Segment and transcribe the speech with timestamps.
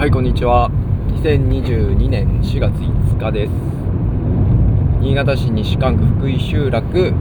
[0.00, 0.70] はいこんにちは。
[1.08, 3.50] 2022年4月5日です。
[5.02, 7.12] 新潟市西館区福井集落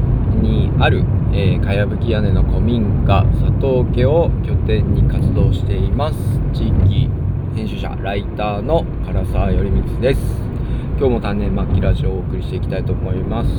[0.42, 1.04] にある、
[1.34, 6.16] えー、かやぶき屋根の古民家佐藤家を拠点に活動しています
[6.54, 7.10] 地域
[7.54, 10.22] 編集者ライターの唐沢頼光です。
[10.98, 13.50] 今日も単年末期ラジオをお送りしていきたいと思います。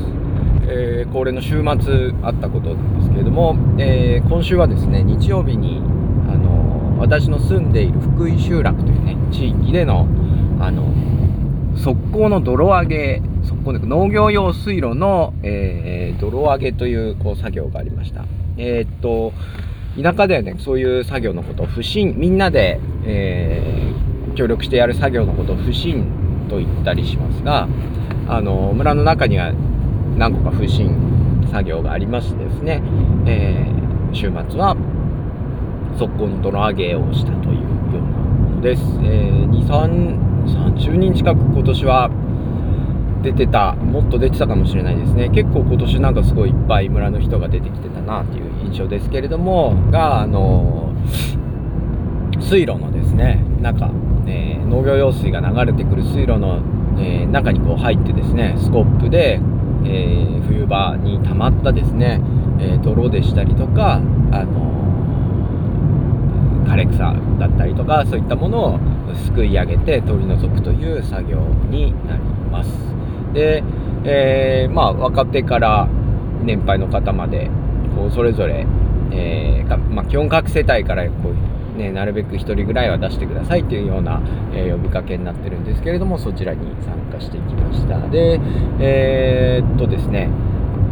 [0.66, 5.82] えー、恒例の週末あったことなんですけれども、えー、今週はですね日曜日に
[6.26, 6.60] あの
[7.00, 10.06] 私の住んでいる福井集落というね地域での
[10.60, 10.92] あの
[11.76, 18.24] 側溝の泥上げ側溝で農業用水路の、えー、泥上げというこう作業がありました。
[18.56, 19.32] えー、っと
[20.00, 27.68] 田舎ではねそういう作業のことを不審みんなで、えー、協力してやる作業のことを不審と言ったりしますが
[28.28, 29.52] あの村の中には
[30.16, 32.82] 何個か不審作業がありましてですね、
[33.26, 34.76] えー、週末は
[35.98, 37.69] 速攻の泥上げをしたという
[38.60, 38.82] です。
[39.02, 40.44] えー、2、3、
[40.76, 42.10] 30人近く今年は
[43.22, 45.30] 出てた、もっと出てたかもしれないですね。
[45.30, 50.92] 結構今年なんかすごいいっぱい村の人が出てきてたなっていう印象ですけれども、が、あの
[52.40, 53.90] 水路のですね、中、
[54.26, 56.60] えー、農業用水が流れてくる水路の、
[56.98, 59.40] えー、中にこう入ってですね、スコップで、
[59.84, 62.20] えー、冬場に溜まったですね、
[62.58, 64.02] え泥でしたりとか、
[64.32, 64.80] あの
[66.66, 68.78] 枯れ草だったりとかそういったものを
[69.24, 71.38] すくい上げて取り除くという作業
[71.70, 72.70] になります。
[73.32, 73.62] で、
[74.04, 75.88] えー、まあ若手から
[76.42, 77.50] 年配の方まで
[77.94, 78.66] こうそれぞれ、
[79.12, 81.30] えーまあ、基本各世帯からこ
[81.76, 84.20] う、ね、なるべく1人ぐらいは出してくださいというような、
[84.52, 87.98] えー、呼びかけになってるんですけれどもそちらに参加してきました。
[88.08, 88.40] で
[88.80, 90.30] えー、っとですね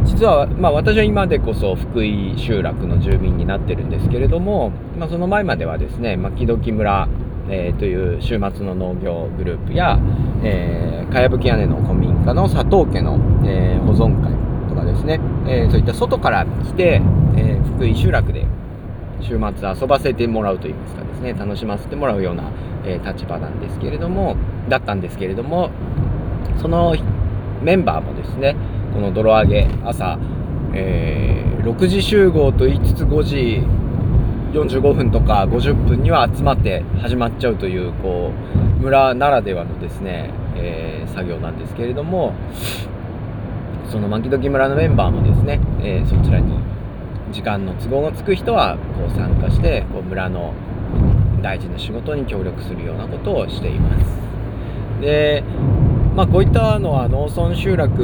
[0.09, 7.07] 実は、まあ、私は今でこそ福井集落の住民になってるんですけれども、まあ、その前まではですね牧時村、
[7.49, 9.99] えー、という週末の農業グループや、
[10.43, 14.33] えー、かやぶき屋根の古民家の佐藤家の、えー、保存会
[14.67, 17.01] とかですね、え、そういった外から来て、
[17.35, 18.45] え福井集落で
[19.21, 22.51] 週末遊ばせてもらうといいますかですね楽しませてもらうような、
[22.83, 24.35] え立場なんですけれども
[24.67, 25.69] だったんですけれども
[26.61, 26.95] その
[27.61, 28.55] メンバーもですね
[28.93, 30.17] この泥上げ朝、
[30.73, 33.63] えー、6時集合と言いつつ5時
[34.53, 42.33] 45分とか50分には集まって始まっちゃうというこう村ならではのですね、えー、作業なんですけれども
[43.91, 46.57] その牧時村のメンバーもですね、えー、そちらに
[47.31, 50.53] 時間の都合がつく人はこう参加してこう村の
[51.41, 54.05] 大事な仕事に協力するようなことをしています。
[55.01, 55.43] で
[56.15, 58.03] まあ、こういったのは農村集落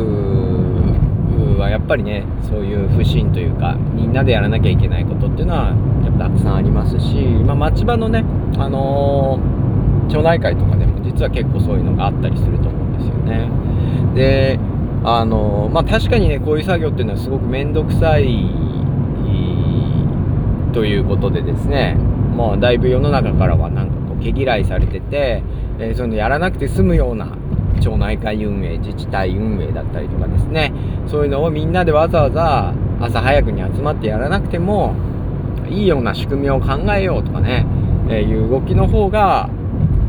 [1.59, 5.73] はやっぱりねそういう不信というかみんなでやらなきゃいけないことっていうのは
[6.19, 8.23] たくさんありますし、まあ、町場のね、
[8.57, 13.49] あのー、町内会とかでも実は結構そういうのがあったりすると思うんですよね。
[14.15, 14.59] で
[15.03, 18.65] あのー、まあ、確かにねこういう作業っていうのはすごく面倒くさい
[20.75, 25.41] ということでですねもうだいぶ世の中からはなんかこう毛嫌いされてて、
[25.79, 27.37] えー、そういうのやらなくて済むような
[27.81, 30.71] 町内会運営自治体運営だったりとかですね
[31.07, 34.95] そういうのをみんなでわざわざ朝早くに集まってやらなくても
[35.69, 37.65] いいような仕組みを考えようとかね、
[38.09, 39.49] えー、いう動きの方が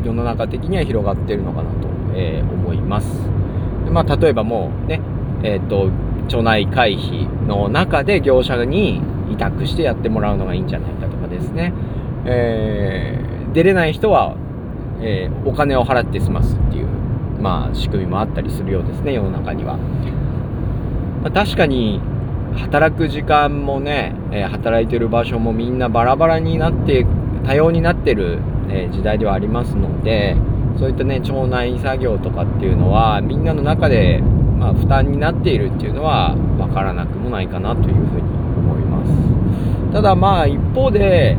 [0.03, 3.07] 世の中的には広がってるのかなと、えー、思います。
[3.85, 5.01] でまあ、例えばもうね、
[5.43, 5.89] えーと、
[6.27, 9.01] 町内会費の中で業者に
[9.31, 11.73] 委託してやってもらうのがいいんじゃないかとかですね、
[12.25, 14.35] えー、出れない人は、
[15.01, 16.87] えー、お金を払って済ますっていう
[17.39, 22.01] まあ、仕組みもあったりするようですね世の中には、まあ、確かに
[22.55, 27.05] 働く時間もね、え、働いてる場所もみんなバラバラになって
[27.45, 28.39] 多様になってる、
[28.69, 30.35] え、時代ではありますので
[30.79, 38.21] そういったね町内作業とかっていうのはみんなの中で、まあ、負担になっているっていうのは分からなくもないかなというふうに
[38.57, 39.93] 思います。
[39.93, 41.37] ただまあ一方で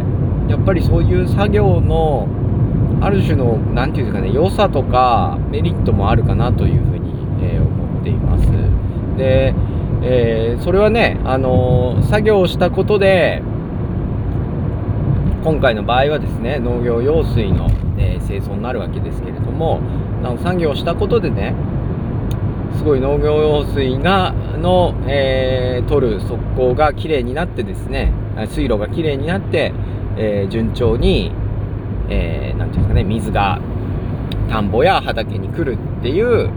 [0.49, 2.27] やっぱりそういう作業の
[3.01, 7.13] ある種の何て言うんですかね良さとかメリットもあるかなというふうに、
[7.43, 8.49] えー、思っています。
[9.17, 9.55] で、
[10.03, 13.43] えー、それはね、あの、作業をしたことで
[15.45, 19.81] 今回の場合はですね農業用水の、え清掃になるわけですけれども
[20.23, 21.55] なお作業したことでね
[22.77, 28.13] すごい農業用水がの、えー、取る側溝がきれいになってですね
[28.51, 29.73] 水路がきれいになって、
[30.17, 31.33] えー、順調に
[32.09, 33.61] えー、ていうんですかね、水が
[34.49, 36.51] 田んぼや畑に来るっていう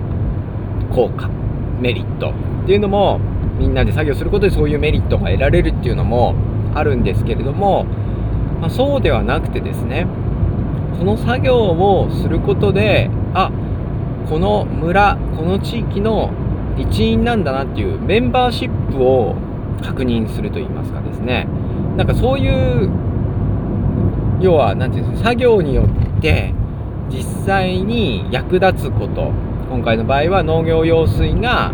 [0.93, 1.29] 効果、
[1.79, 2.33] メリット
[2.63, 3.19] っていうのも、
[3.59, 6.35] みんなで作業することでそういうメリットが得られるっていうのも
[6.73, 7.85] あるんですけれども、
[8.59, 10.07] まあ、そうではなくてですね、
[10.97, 13.51] その作業をすることであ
[14.29, 16.31] この村この地域の
[16.77, 19.35] 一員なんだなっていうメンバーシップを
[19.81, 21.47] 確認すると言いますかですね。
[21.97, 22.89] なんかそういう
[24.41, 26.53] 要は何て言うんですか作業によって
[27.09, 29.31] 実際に役立つこと。
[29.71, 31.73] 今回の場合は農業用水が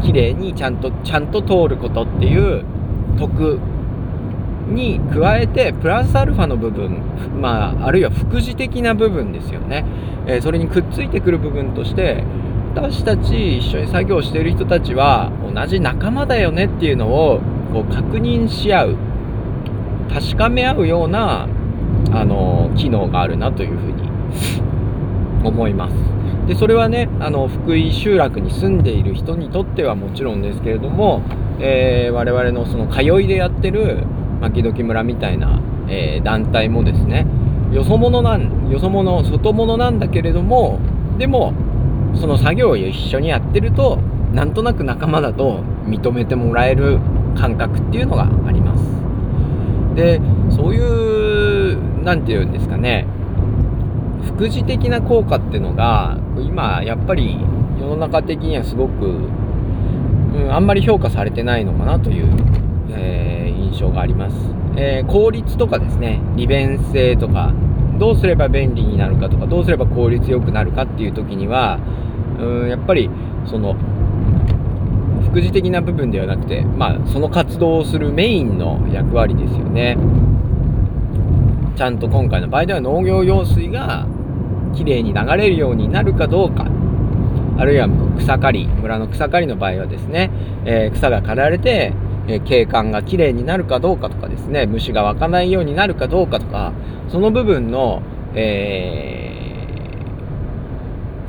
[0.00, 2.64] きれいにちゃんとちゃんと通ることっていう
[3.18, 3.58] 得
[4.68, 7.02] に加えてプラスアルファの部分、
[7.40, 9.84] まあ、あるいは副次的な部分ですよね、
[10.28, 12.22] えー、それにくっついてくる部分として
[12.76, 17.40] 私たち一緒に作業している人たちは同じ仲間だよねっていうのを
[17.72, 18.96] こう確認し合う。
[20.12, 21.48] 確かめ合うような
[22.10, 24.08] あの機能があるなというふうに
[25.44, 25.94] 思います。
[26.46, 31.22] でそれはねあの福井集落に住んでいる人にとってはもちろんですけれども、
[31.60, 34.04] えー、我々のその通いでやってる
[34.40, 37.26] 牧時村みたいな、えー、団体もですね
[37.72, 40.80] よそ者なんよそ者外者なんだけれども
[41.16, 41.52] でも
[42.20, 43.98] その作業を一緒にやってると
[44.32, 46.98] なんとなく仲間だと認めてもらえる
[47.36, 48.84] 感覚っていうのがあります
[49.94, 50.20] で
[50.50, 51.11] そういう
[52.02, 53.06] 何て言うんですかね。
[54.24, 57.36] 副次的な効果っていうのが今やっぱり
[57.80, 62.28] 世の中的にはすごく、うん、あんまり評価されてないのかなという、
[62.90, 64.36] えー、印象があります、
[64.76, 66.20] えー、効率とかですね。
[66.36, 67.52] 利便性とか
[67.98, 71.78] どうすれば便利になるかとかどうすれば効率よくなるかっていう時には
[72.38, 73.10] うんやっぱり
[73.46, 73.76] その
[75.32, 79.96] 副次的な部分ではなくて、まあ、その活動をするメインの役割ですよね。
[81.76, 84.06] ちゃんと今回の場合では農業用水が
[84.74, 86.66] きれいに流れるようになるかどうか。
[87.58, 87.88] あるいは
[88.18, 90.30] 草刈り村の草刈りの場合はですね、
[90.64, 91.92] えー、草が刈られて、
[92.26, 96.72] えー、景観がきれいになるかどうかとかですね虫が湧かないようになるかどうかとか
[97.08, 98.02] その部分の、
[98.34, 99.66] え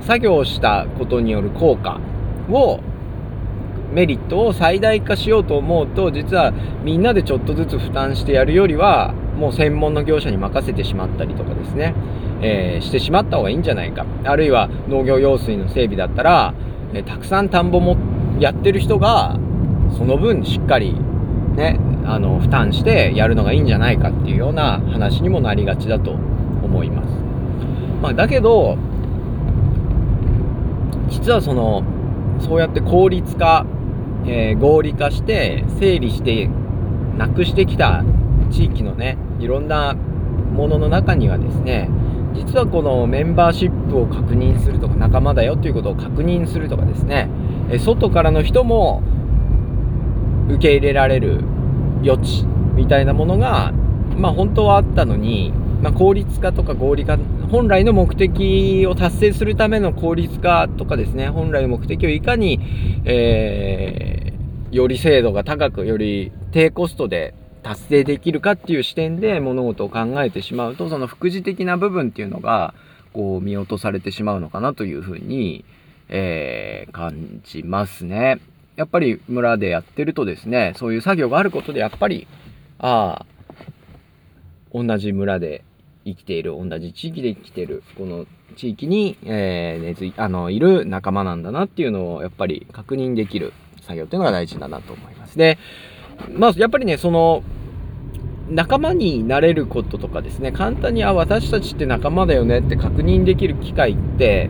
[0.02, 2.00] ー、作業したことによる効果
[2.50, 2.80] を
[3.94, 6.52] メリットを最大化しようと思うと実は
[6.84, 11.96] みんなでちょっとずつ負担してやるよりはもう専門の業者に任せてしまったりとかですね、
[12.42, 16.54] えー、してしまった方がいいんじゃないかあるいは農業用水の整備だったら、
[16.94, 17.98] えー、たくさん田んぼも
[18.40, 19.38] やってる人が
[19.98, 20.94] その分しっかり
[21.56, 27.14] ねあの負担してやるのがいいんじゃないかっていうような話にもなりがちだと思います。
[28.02, 28.78] まあ、だけど
[31.10, 31.84] 実はその
[32.40, 33.66] そうやって効率化、
[34.26, 36.50] えー、合理化して整理して
[37.18, 38.04] なくしてきた
[38.52, 41.90] 地域のねいろんなものの中にはですね
[42.34, 47.30] 実はこのメンバーシップを確認するとか仲間だよということを確認するとかですね
[47.80, 49.04] 外からの人も
[50.50, 51.44] 受け入れられる
[52.04, 52.46] 余地
[52.76, 53.72] みたいなものが
[54.18, 55.52] まあ本当はあったのに、
[55.82, 57.18] まあ、効率化とか合理化
[57.52, 62.60] 本来の目的を達成するための効率化とかですね本来の目的をいかに、
[63.06, 72.74] えー、より精度が高くより低コストで達成できるかっていう視点で物事を考えてしまうとその副次的な部分っていうのが
[73.14, 75.66] こう見落とされてしまうのかなというふうに、
[76.10, 78.40] えー、感じますね。
[78.76, 82.28] やっぱり村でやってるとですねそういう作業があることでやっぱり
[82.80, 83.26] ああ
[84.74, 85.64] 同じ村で
[86.06, 88.26] 生きている同じ地域で生きているこの
[88.58, 95.38] 地域に、えー、根付いあのいる仲間なんだなっていうのをやっぱり確認できる作業っていうのが大事だなと思います。
[95.38, 95.58] で
[96.34, 97.44] まあ、やっぱりね、その、
[98.50, 104.50] 仲間になれることとかですね、簡単に、あ、私たちって仲間だよねって確認できる機会って、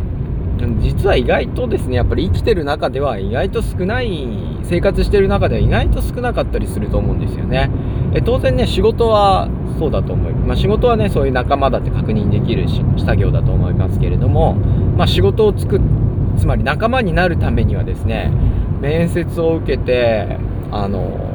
[0.81, 4.27] 実は意外とですね、やっぱり生きてる中では意外と少ない、
[4.63, 7.69] 生活してる中では意外と少なかったりすると思うんですよね。
[8.13, 10.47] え当然ね、仕事はそうだと思います。
[10.47, 12.67] まあ、仕事はね、そういう仲間だって確認できる
[12.97, 14.53] 作業だと思いますけれども、
[14.97, 15.79] まあ、仕事を作
[16.37, 18.31] つまり仲間になるためにはですね、
[18.81, 20.37] 面接を受けて、
[20.71, 21.32] あの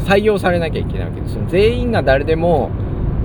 [0.00, 1.34] 採用されなきゃいけないわけです。
[1.34, 2.70] よ全員が誰でも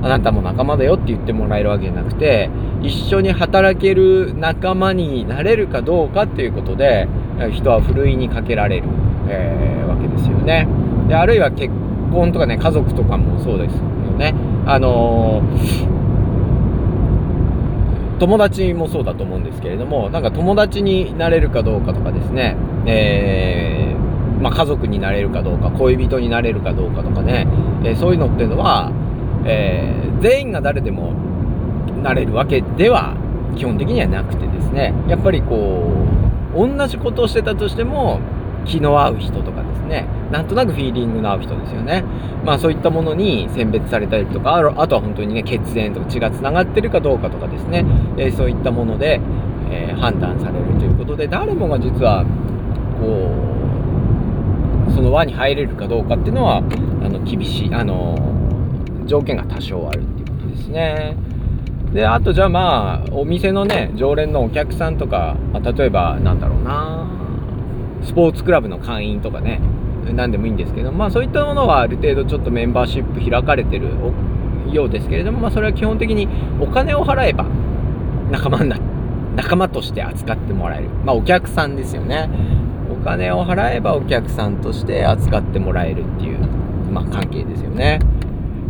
[0.03, 2.49] あなたも仲間だよって言ってもらえるわけじゃなくて
[2.81, 7.07] 一緒に働ける仲間になれるかどうかっていうことで
[7.51, 8.87] 人はふるいにかけられる、
[9.27, 10.67] えー、わけですよね。
[11.07, 11.69] であるいは結
[12.11, 13.81] 婚とかね家族とかもそうですよ
[14.17, 14.33] ね。
[14.65, 16.01] あのー
[18.21, 23.80] 友達もそうだと思うんですけれどもなんか友達になれるかどうかとかですね、えー
[24.41, 27.47] まあ、家族になれるかどうか恋人になれるかどうかとかね、
[27.83, 28.91] えー、そういうのっていうのは、
[29.45, 31.13] えー、全員が誰でも
[32.01, 33.15] なれるわけでは
[33.55, 34.93] 基本的にはなくてですね。
[35.07, 35.83] やっぱりこ
[36.55, 38.19] う同じことをしてたとしても
[38.65, 40.07] 気の合う人とかですね。
[40.31, 42.03] なんとなくフィーリングの合う人ですよね。
[42.45, 47.85] まあそういったものに選別されたりとかあとは本当にね血縁とか血がつながってるかどうかとかですね、
[48.17, 49.19] えー、そういったもので、
[49.69, 52.25] えー、判断されるということで誰もが実は
[52.99, 53.60] こう
[55.01, 56.61] その輪に入れるかどうかっていうのはあ
[57.09, 58.15] の厳しいあの
[59.07, 61.17] 条件が多少あるっていうことですね。
[61.91, 67.07] であとじゃあまあお店のね常連のお客さんとか、まあ、例えばなんだろうな
[68.03, 69.59] スポーツクラブの会員とかね
[70.13, 73.89] 何でもいいんですけどまあそういったものはある程度ちょっとメンバーシップ開かれてる
[74.71, 76.27] ようですけれどもまあそれは基本的に
[76.61, 77.45] お金を払えば
[78.29, 78.77] 仲間な
[79.35, 82.29] 仲間として扱ってもらえるまあお客さんですよね
[82.91, 86.39] お金を払えばお客さんとして扱ってもらえるっていう、
[86.91, 87.99] まあ、関係ですよね。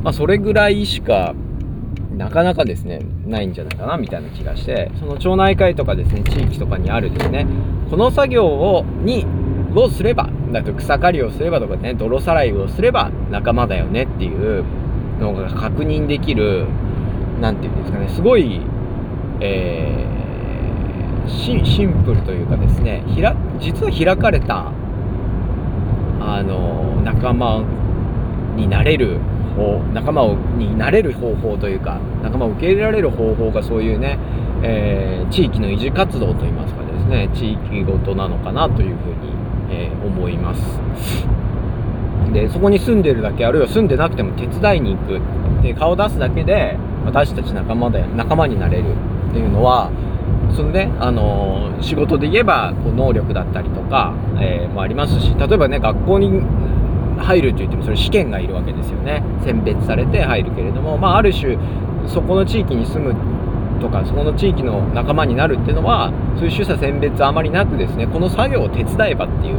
[0.03, 1.35] まあそれぐらいしか
[2.15, 7.47] なかなかですねないんじゃないかなみたいな気がしてその町内会とかですね地域とかにあるですね
[7.89, 9.25] この作業をに
[9.75, 14.65] をすればだと草刈りをすればとかね泥さらいをすれば仲間だよねっていう
[15.19, 16.67] のが確認できる
[17.39, 18.61] 何て言うんですかねすごい、
[19.39, 20.05] え、
[21.27, 24.71] シンプルというかですねひら実は開かれた
[26.19, 27.63] あの仲間
[28.55, 29.19] になれる
[29.55, 34.17] 方仲間をになれる方法というか仲間を受け入れられる方法がそういうね、
[34.63, 39.31] えー、地域の維持活動といいますかですね地域ごとなのかなというふうに、
[39.69, 40.61] えー、思います。
[42.33, 45.21] でそこに住んでるだけあるいは住んでなくても手伝いに行く。
[45.61, 48.85] で顔を出すだけで私たち仲間で仲間になれる
[49.29, 49.91] っていうのは
[50.55, 56.41] そのね、あのー、仕事で言えばこう能力だったりとか、えー、もありますし例えばね学校に
[57.19, 59.23] 入るといってもそれ試験がいるわけですよね。
[59.43, 61.57] 選別されて入るけれども、まあ、ある種
[62.07, 63.15] そこの地域に住む
[63.79, 69.57] とかそこの地域の仲間になるっていうのはそういう取捨選別あまりなくですねこの作業を手伝えばっていう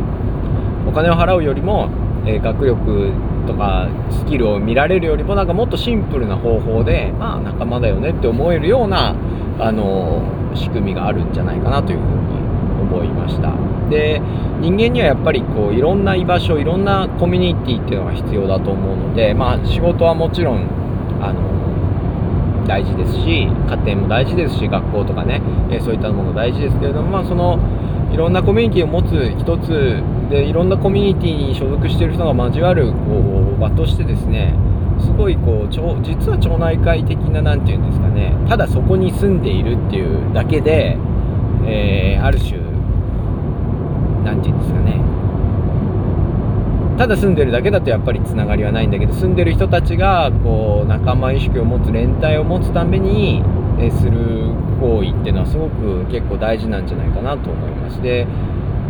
[0.89, 1.91] お金を払うよりも、
[2.27, 3.13] えー、学力
[3.47, 9.17] とかスキルを見られるよりもなんかもっとシンプルな方法でまあ仲間だよねって思えるような
[9.59, 10.23] あの
[10.55, 12.43] 仕組みがあるんじゃないかなというふうに
[12.83, 13.53] 思いました。
[13.91, 14.21] で
[14.61, 20.67] 人間にはやっぱりこういろんな居場所いろんなコミュニティっていうのが必要だと思うのでまあ仕事はもちろん
[21.21, 21.53] あの
[22.67, 27.59] 大事ですし家庭も大事ですし学校とかね、えそういったもの大事ですけれどもまあその
[28.13, 32.97] いろんなコミュニティを持つ一つでいろんなコミュニティに所属している人が交わるこ
[33.57, 34.55] う場としてですね
[35.03, 38.35] すごいこう実は町内会的な何て言うんですかね。
[38.49, 40.97] ただそこに住んでいるっていうだけで、
[41.67, 42.59] えー、ある種
[44.25, 45.01] 何て言うんですかね。
[46.99, 53.43] ただ住んでるだけだとやっぱりつながりはないんだけど住んでる人たちがこう仲間意識を持つ連帯を持つために、
[53.81, 58.01] えする行為っていうのはすごく結構大事なんじゃないかなと思います。
[58.03, 58.27] で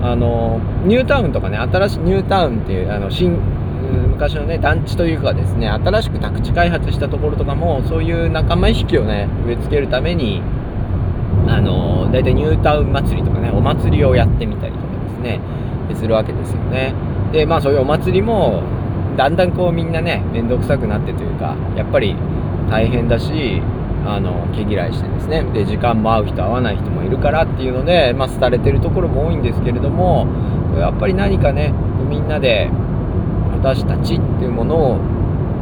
[0.03, 3.39] あのニュータウンとかね新しいニュータウンっていうあの新
[3.83, 10.43] 昔のね団地というかですね新しく宅地開発したところとかもそういう仲間意識をね植え付けるために
[11.49, 15.41] あの大体ニュータウン祭りとかねお祭りをやってみたりとかですね
[15.95, 16.95] するわけですよね。
[17.33, 18.63] でまあそういうお祭りも
[19.17, 22.17] だんだんこうみんなね面倒くさくなってというかやっぱり
[22.71, 23.61] 大変だし
[24.07, 30.27] あの毛嫌いしてですねで時間も合う人合わない人もいるからっていうので、まあ、廃れてるところも多いんですけれども
[30.79, 31.73] やっぱり何かね
[32.09, 32.71] みんなで
[33.63, 34.99] 私たちっていうものを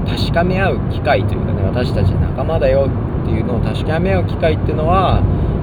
[0.09, 5.21] 確かめ合う機会というかね私たち仲間だよっていうのを確かめ合う機会っていうのは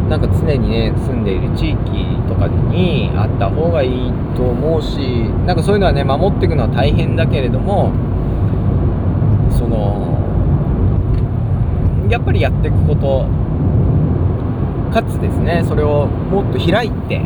[0.08, 1.82] なんか常にね住んでいる地域
[2.30, 5.00] とかにあった方がいいと思うし
[5.48, 7.92] なんかそういうのはね守っていくのは大変だけれども
[9.58, 10.16] その
[12.08, 13.26] やっぱりやっていくこと
[14.94, 17.18] かつですねそれをもっと開いて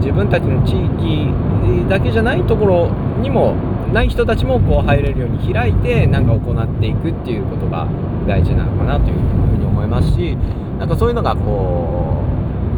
[0.00, 2.90] 自分たちの地域だけじゃないところ
[3.22, 3.54] にも
[3.92, 7.88] ない人たちもこう入れるように開いてなんか行っていくっていうことが
[8.26, 10.36] 大事なのかなというふうに思いますし
[10.78, 12.22] なんかそういうのがこ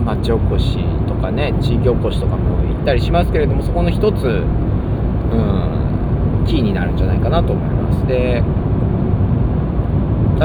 [0.00, 8.06] う町おこしとかね地域おこしとかも行ったりしますけれどもそこの一つ、うん、キーになるんじゃないかなと思います。
[8.06, 8.42] で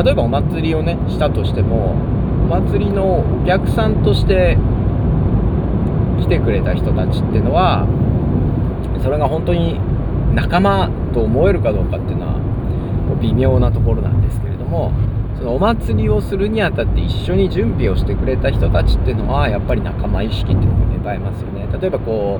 [0.04, 1.96] 例えばお祭りをねしたとしてもお
[2.48, 4.58] 祭りのお客さんとして
[6.20, 7.86] 来てくれた人たちっていうのは
[9.04, 9.80] それが本当に
[10.34, 12.44] 仲間と思えるかどうかっていうのは
[13.22, 14.92] 微妙なところなんですけれども
[15.38, 21.68] そのお祭りをするにあたって一緒に準備をしてくれた人たちっていうのはやっぱり仲間意識っていうのが芽生えますよね。
[21.80, 22.40] 例えばこ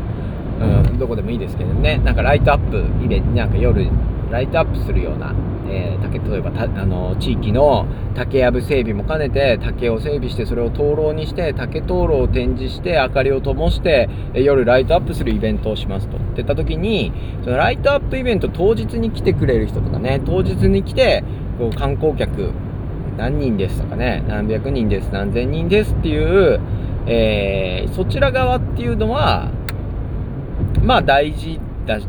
[0.60, 3.90] う、うん、どこでもいいですけどねなんかライトアップ入れなんか夜
[4.32, 5.34] ライトアップするような
[5.70, 16.24] え、竹例えばたあの地域の竹やぶ整備も兼ねて竹を整備してそれを灯籠にして竹灯籠を展示して明かりを灯して、夜ライトアップするイベントをしますと。
[16.34, 21.24] って言った時にそのライトアップイベント当日に来てくれる人とかね当日に来て
[21.60, 22.52] こう観光客
[23.18, 26.60] 何人ですとかね何百人です何千人ですっていう、
[27.08, 29.52] えー、そちら側っていうのは
[30.82, 32.00] まあ大事だ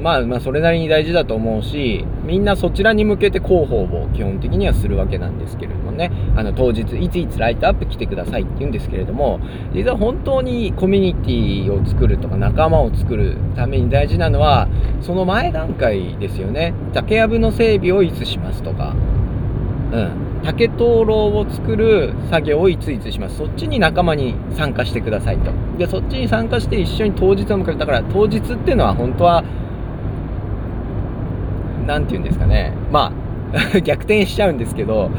[0.00, 6.10] まあまあそれなりに大事だと思うしみんなそちらに向けて広報を基本的にはするわけなんですけれどもね。
[6.36, 9.38] あの当日いついつライトアップ来てくださいって言うんですけれども
[9.72, 14.68] 実は本当にコミュニティを作るとか仲間を作るために大事なのは
[15.00, 16.74] その前段階ですよね。
[16.92, 18.94] 竹やぶの整備をいつしますとか。
[19.92, 20.24] うん。
[20.44, 23.38] 竹灯籠を作る作業をいついつします。
[23.38, 25.50] そっちに仲間に参加してくださいと。
[25.78, 27.78] でそっちに参加して一緒に当日を迎える。
[27.78, 29.42] だから当日っていうのは本当は
[31.86, 32.72] 何て言うんですかね。
[32.90, 33.12] ま
[33.74, 35.10] あ 逆転しちゃうんですけど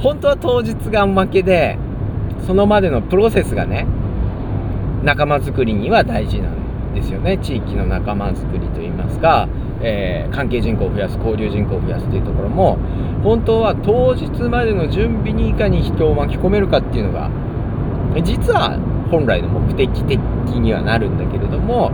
[0.00, 1.78] 本当は当日が負けで
[2.40, 3.86] そのまでのプロセスがね
[5.04, 7.38] 仲間づくりには大事なんですよね。
[7.38, 9.48] 地域の仲間づくりといいますか
[9.84, 12.78] えー、関係人口を増やす交流人口を増やすというところも
[13.24, 17.28] 本当は当日までの準備にいかに人を巻き込めるかっていうのが
[18.22, 18.78] 実は
[19.10, 21.90] 本来の目的的にはなるんだけれども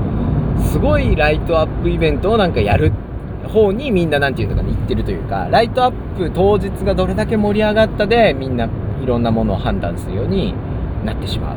[0.71, 3.08] すごいライトアップイベントをなんかやるって
[3.49, 8.69] 方にみんな何て言うのかな言ってるというかライトアップ当日がどれだけ盛り上がったでみんな
[9.02, 10.55] いろんなものを判断するように
[11.05, 11.57] なってしまう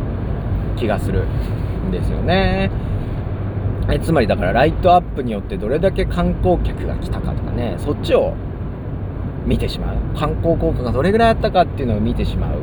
[0.77, 2.71] 気がするんですよね。
[3.89, 8.33] えつまりだからライトアップによってどれだけ観光客が来たかとかねそっちを
[9.45, 9.97] 見てしまう。
[10.17, 12.59] 観光効果がどれぐらいあったかっていうのを見てしまう。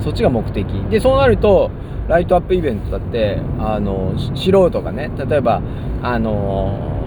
[0.00, 0.66] そっちが目的。
[0.90, 1.70] でそうなると
[2.08, 5.62] ライトアップイベントだってあの素人がね例えば
[6.02, 6.97] あの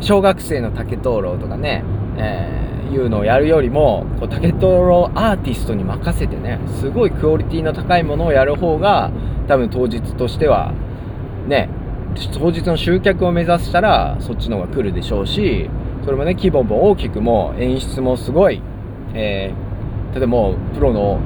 [0.00, 1.84] 小学生の竹灯籠とかね、
[2.16, 9.10] えー、いうのをやるよりもこう竹灯籠アーティストに任せてねすごいクオリティの高いものをやる方が
[9.48, 10.72] 多分当日としては
[11.46, 11.68] ね
[12.32, 15.68] 当日の集客を目指したらそっちの方が来るでしょうし
[16.04, 18.62] それもね規模も大きくも演出もすごい、
[19.14, 21.20] えー、例えばプロの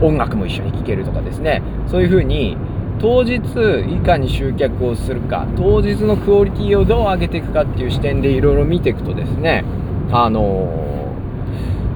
[0.00, 2.56] 音楽も一緒に聴けるとかですねそういう風に
[3.00, 9.64] 当日いかに集客をするか当日のクオリティをどう上げていくかっていう視点でいろいろ見ていくとですね
[10.10, 11.14] あの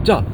[0.03, 0.25] ー、じゃあ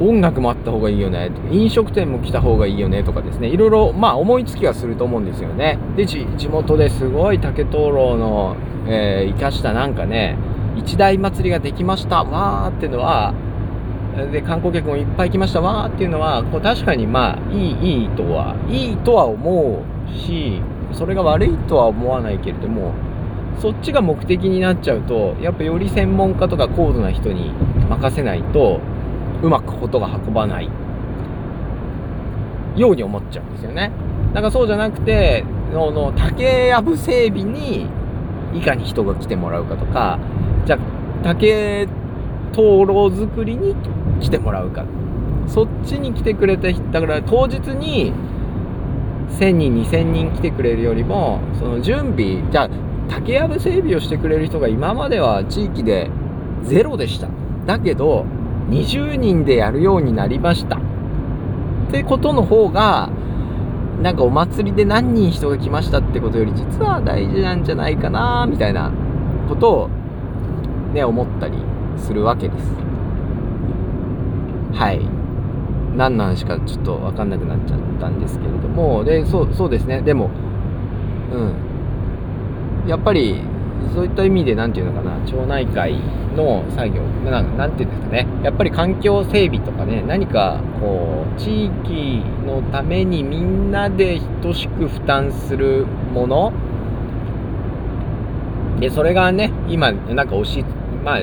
[0.00, 5.78] 音楽もあった方がいいよね飲食店も来た方がいいよねとかですねいろいろまあ思いつきはすると思うんですよね。
[5.96, 8.56] で地元ですごい竹灯籠の、
[8.88, 10.36] えー、生かしたなんかね
[10.76, 13.34] 一大祭りができましたわーっていうのは
[14.32, 20.60] で観光客もいっぱい来ましたわーっていうのはこう確かにまあいいいいとはいいとは思うし
[20.92, 22.92] それが悪いとは思わないけれども
[23.60, 27.52] そっちが目的になっちゃうとやっぱより専門家とか高度な人に
[27.88, 28.80] 任せないと
[29.42, 30.70] うまくことが運ばない
[32.76, 33.92] ように思っちゃうんですよね。
[34.32, 37.86] だからそうじゃなくてのの竹やぶ整備に
[38.52, 40.18] いかに人が来てもらうかとか
[40.66, 40.78] じゃあ
[41.22, 41.86] 竹
[42.52, 43.74] 灯籠作りに
[44.20, 44.84] 来てもらうか
[45.46, 48.12] そっちに来てくれた人だから当日に
[49.30, 52.70] 1000人2000人来てくれるよりもその準備じゃあ
[53.08, 56.10] 竹やぶ整備をしてくれる人が今までは地域で
[56.62, 57.28] ゼロでした。
[57.66, 58.24] だけど
[58.70, 60.76] 20人でやるようになりました。
[60.76, 60.80] っ
[61.90, 63.10] てことの方が
[64.02, 68.92] なんかお祭りで何人人が来ましたってことより実は大事なんじゃないかなみたいな
[69.48, 69.88] ことを
[70.92, 71.58] ね思ったり
[71.96, 72.66] するわけです。
[74.72, 75.13] はい。
[75.96, 80.02] 何の話かちょっと分かんなくなっちゃったんですけれどもでそうそうですね。
[80.02, 80.30] でも
[81.32, 82.88] うん。
[82.88, 83.40] やっぱり
[83.94, 85.94] そういった意味で何て言うのかな町内会
[86.36, 88.26] の作業何て言うんですかね。
[88.42, 96.52] やっぱり環境整備とかね何かこう地域のためにみんなで等しく負担するもの。
[98.80, 100.62] でそれがね今なんか押し
[101.04, 101.20] まあ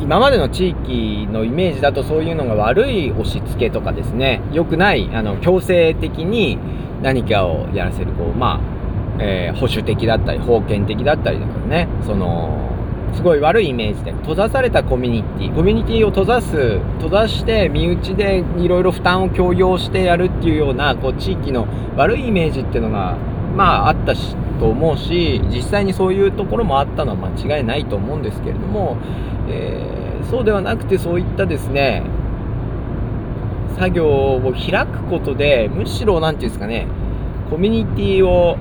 [0.00, 6.58] 今までの地域のイメージだとそういうのが悪い押し付けとかですね良くないあの強制的に
[7.02, 8.80] 何かをやらせるこうまあ
[9.22, 12.68] えー、保守的だったり封建的だったりとかねその
[13.14, 23.18] すごい悪いイメージで閉ざされたコミュニティコミュニティを閉ざす閉ざして身内でいろいろ負担を強要してやるっていうようなこう地域の悪いイメージっていうのが
[23.56, 28.98] まああったしと思うし実際にそういうところもあったのは間違いないと思うんですけれども、
[29.48, 32.02] えー、そうではなくてそういったですね
[33.76, 36.86] 作業を開くことでむしろ何て言うんですかね
[37.48, 38.56] コミュニティを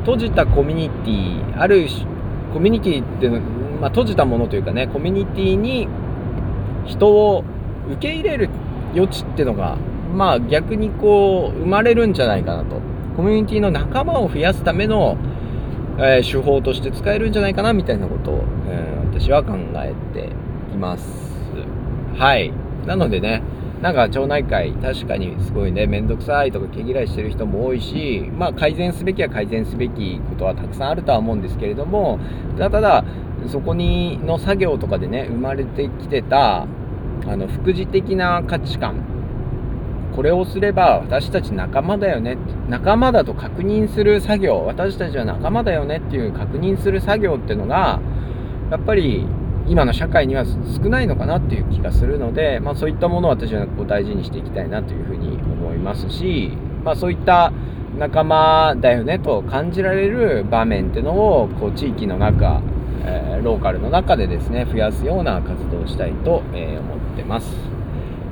[0.00, 1.88] 閉じたコミュニティある
[2.54, 5.88] コミュニティっていうのまあ、閉じたものというかねコミュニティに
[6.86, 7.44] 人を
[7.88, 8.50] 受け入れる
[8.94, 9.76] 余地っていうのが
[10.14, 12.80] まあ逆にこう生まれるんじゃないかなと。
[13.18, 15.18] コミュニティの仲間を増やすための、
[15.98, 20.28] えー、手法として使えるんじゃないかなみたいなことを、えー、私は考えて
[20.72, 21.04] います。
[22.16, 22.52] はい。
[22.86, 23.42] なのでね
[23.82, 32.20] なんか町内会確かにすごいね面倒くさいとか毛嫌いしてる人も多いしまあ改善すべきは改善すべきことはたくさんあるとは思うんですけれども
[32.56, 33.04] ただただ
[33.48, 36.66] そこにの作業とかでね生まれてきてたあ
[37.36, 39.17] の副次的な価値観
[40.18, 42.36] これをすれば私たち仲間だよね
[42.68, 48.00] 仲間だと確認する作業私たちは仲間だよねっていう確認する作業っていうのが
[48.72, 49.24] やっぱり
[49.68, 56.50] 今の社会には少ないのかなっていう気がするので、まあ、そういったものを私はこう大事にしていきたいなというふうに思いますし、
[56.82, 57.52] まあ、そういった
[57.96, 62.60] 仲間だよねと感じられる場面っていうのをこう地域の中、
[63.04, 67.77] えー、ローカルの中でですね増やすような活動をしたいと、え、思ってます。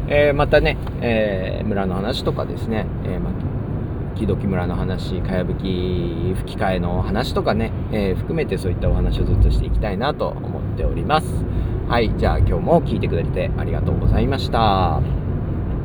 [0.09, 3.31] えー、またね、え村の話とかですね、えま
[4.17, 11.45] 木時村の話かやぶき吹き替えの話とかね、え含めてそういったお話をずっとしていきたいなと思っております。
[11.89, 15.26] はい、じゃあ今日も聞いてくれてありがとうございました。